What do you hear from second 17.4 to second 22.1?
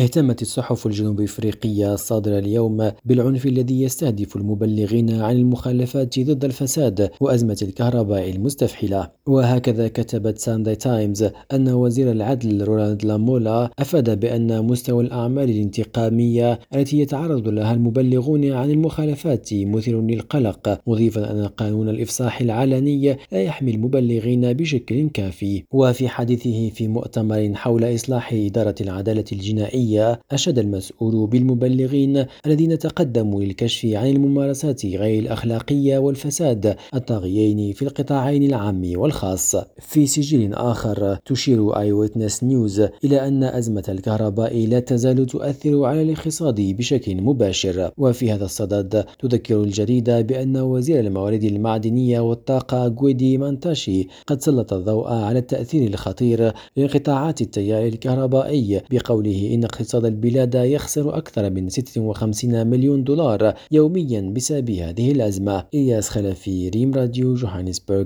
لها المبلغون عن المخالفات مثير للقلق مضيفا أن قانون